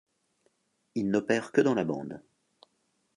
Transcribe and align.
Il 0.95 1.11
n'opère 1.11 1.51
que 1.51 1.61
dans 1.61 1.75
la 1.75 1.83
bande. 1.85 2.23